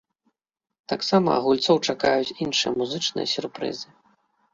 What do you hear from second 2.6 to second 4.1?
музычныя сюрпрызы.